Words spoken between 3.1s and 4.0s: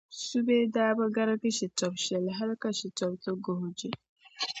ti guhi o je.